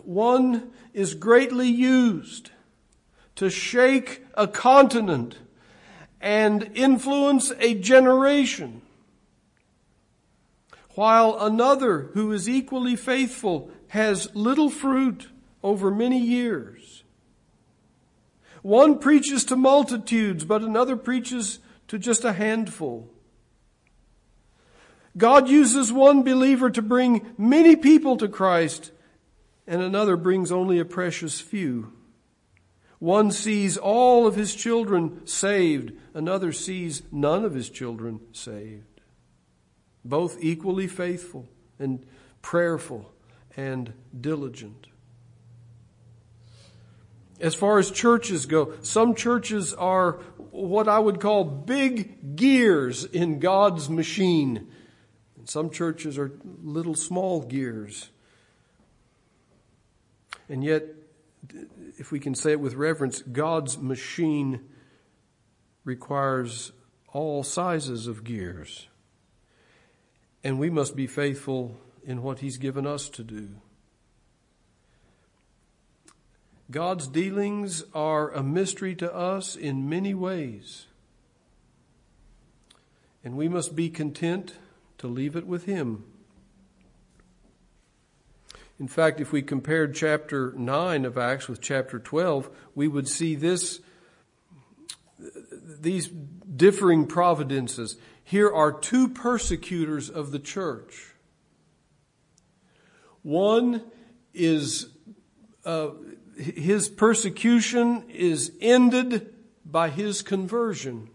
[0.03, 2.51] One is greatly used
[3.37, 5.37] to shake a continent
[6.21, 8.83] and influence a generation,
[10.91, 15.29] while another who is equally faithful has little fruit
[15.63, 17.05] over many years.
[18.63, 23.09] One preaches to multitudes, but another preaches to just a handful.
[25.17, 28.93] God uses one believer to bring many people to Christ,
[29.67, 31.93] and another brings only a precious few.
[33.01, 39.01] One sees all of his children saved, another sees none of his children saved.
[40.05, 41.49] Both equally faithful
[41.79, 42.05] and
[42.43, 43.11] prayerful
[43.57, 44.87] and diligent.
[47.41, 50.13] As far as churches go, some churches are
[50.51, 54.69] what I would call big gears in God's machine.
[55.39, 56.33] And some churches are
[56.63, 58.11] little small gears.
[60.51, 60.85] And yet,
[61.99, 64.61] if we can say it with reverence, God's machine
[65.85, 66.73] requires
[67.13, 68.89] all sizes of gears.
[70.43, 73.49] And we must be faithful in what He's given us to do.
[76.71, 80.87] God's dealings are a mystery to us in many ways.
[83.25, 84.55] And we must be content
[84.99, 86.05] to leave it with Him.
[88.81, 93.35] In fact, if we compared chapter 9 of Acts with chapter 12, we would see
[93.35, 93.81] this,
[95.19, 97.99] these differing providences.
[98.25, 101.13] Here are two persecutors of the church.
[103.21, 103.83] One
[104.33, 104.87] is,
[105.67, 105.91] uh,
[106.39, 111.11] his persecution is ended by his conversion.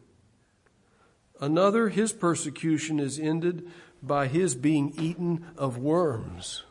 [1.41, 3.67] Another, his persecution is ended
[4.03, 6.61] by his being eaten of worms.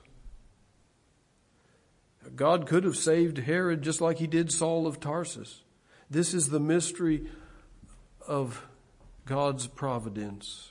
[2.37, 5.63] God could have saved Herod just like he did Saul of Tarsus.
[6.11, 7.27] This is the mystery
[8.27, 8.67] of
[9.25, 10.71] God's providence.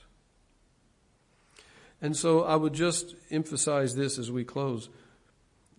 [2.01, 4.89] And so I would just emphasize this as we close.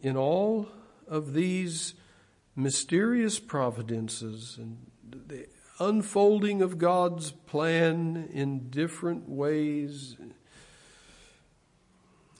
[0.02, 0.68] In all
[1.06, 1.94] of these
[2.56, 4.78] mysterious providences and
[5.26, 5.46] the
[5.78, 10.16] unfolding of God's plan in different ways,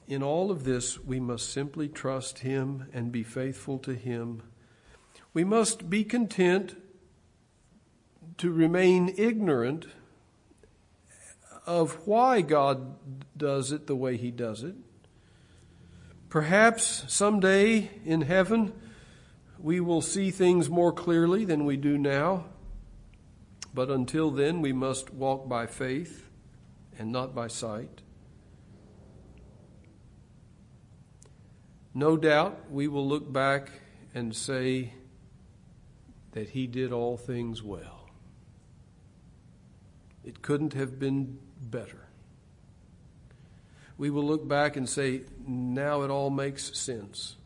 [0.06, 4.42] in all of this, we must simply trust Him and be faithful to Him.
[5.32, 6.76] We must be content
[8.38, 9.86] to remain ignorant
[11.66, 12.96] of why God
[13.36, 14.74] does it the way He does it.
[16.28, 18.72] Perhaps someday in heaven
[19.58, 22.44] we will see things more clearly than we do now.
[23.72, 26.28] But until then, we must walk by faith
[26.98, 28.02] and not by sight.
[31.94, 33.70] No doubt we will look back
[34.14, 34.92] and say
[36.32, 38.10] that he did all things well.
[40.24, 42.08] It couldn't have been better.
[43.96, 47.36] We will look back and say, now it all makes sense.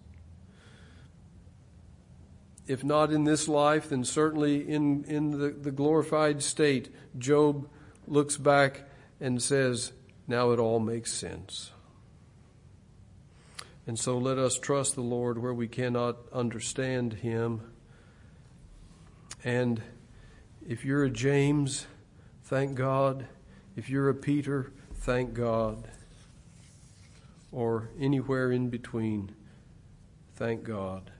[2.67, 7.69] If not in this life, then certainly in, in the, the glorified state, Job
[8.07, 8.89] looks back
[9.21, 9.93] and says,
[10.27, 11.73] now it all makes sense.
[13.89, 17.63] And so let us trust the Lord where we cannot understand Him.
[19.43, 19.81] And
[20.69, 21.87] if you're a James,
[22.45, 23.27] thank God.
[23.77, 25.89] If you're a Peter, thank God.
[27.51, 29.35] Or anywhere in between,
[30.37, 31.11] thank God.